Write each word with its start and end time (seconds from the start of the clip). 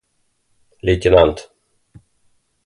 лейтенант 0.85 1.37